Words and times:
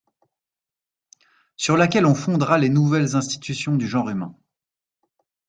Sur 1.57 1.77
laquelle 1.77 2.07
on 2.07 2.15
fondera 2.15 2.57
les 2.57 2.69
nouvelles 2.69 3.15
institutions 3.15 3.75
du 3.75 3.87
genre 3.87 4.09
humain! 4.09 4.35